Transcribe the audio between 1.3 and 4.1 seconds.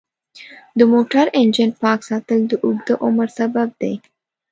انجن پاک ساتل د اوږده عمر سبب دی.